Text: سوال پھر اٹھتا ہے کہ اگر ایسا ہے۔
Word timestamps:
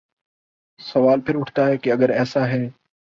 سوال 0.79 1.21
پھر 1.21 1.35
اٹھتا 1.35 1.65
ہے 1.65 1.77
کہ 1.77 1.91
اگر 1.91 2.09
ایسا 2.09 2.47
ہے۔ 2.47 2.67